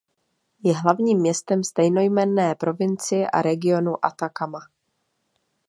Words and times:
Je 0.63 0.73
hlavním 0.77 1.19
městem 1.19 1.63
stejnojmenné 1.63 2.55
provincie 2.55 3.29
a 3.29 3.41
regionu 3.41 4.05
Atacama. 4.05 4.59